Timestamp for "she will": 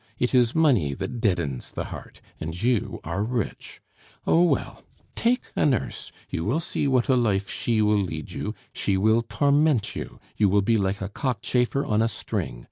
7.47-8.01, 8.73-9.21